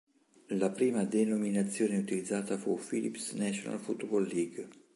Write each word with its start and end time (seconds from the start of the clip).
La 0.57 0.71
prima 0.71 1.03
denominazione 1.05 1.95
utilizzata 1.99 2.57
fu 2.57 2.79
Philips 2.83 3.33
National 3.33 3.77
Football 3.77 4.23
League. 4.33 4.67